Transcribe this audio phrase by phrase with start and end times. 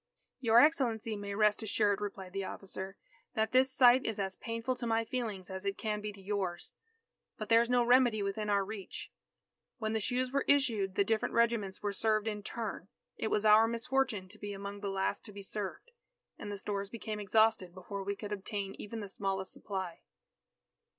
[0.39, 2.97] "Your Excellency may rest assured," replied the officer,
[3.35, 6.73] "that this sight is as painful to my feelings as it can be to yours.
[7.37, 9.11] But there is no remedy within our reach.
[9.77, 12.87] When the shoes were issued, the different regiments were served in turn.
[13.15, 15.91] It was our misfortune to be among the last to be served,
[16.35, 20.01] and the stores became exhausted before we could obtain even the smallest supply."